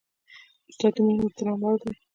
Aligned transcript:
استاد 0.69 0.91
د 0.95 0.97
مینې 1.05 1.21
او 1.23 1.29
احترام 1.29 1.59
وړ 1.63 1.77
دی. 1.85 1.93